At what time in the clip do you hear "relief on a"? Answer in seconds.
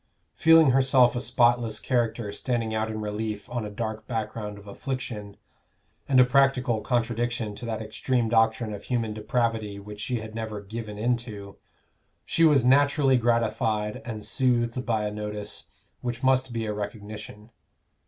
3.01-3.69